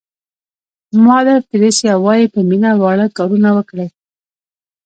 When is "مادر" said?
1.05-1.37